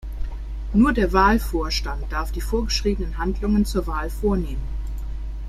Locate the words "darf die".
2.11-2.41